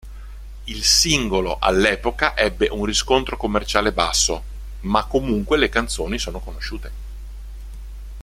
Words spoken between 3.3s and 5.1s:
commerciale basso, ma